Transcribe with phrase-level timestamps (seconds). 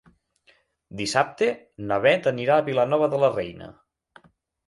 [1.01, 1.49] Dissabte
[1.91, 3.67] na Bet anirà a Vilanova de la Reina.